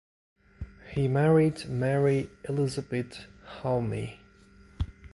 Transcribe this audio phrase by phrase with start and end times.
[0.93, 3.27] He married Marie Elisabeth
[3.61, 4.17] Jaume.